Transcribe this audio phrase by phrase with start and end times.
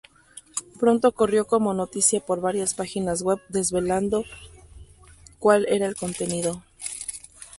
[0.79, 4.25] Pronto corrió como noticia por varias páginas web desvelando
[5.37, 6.63] cual era el contenido.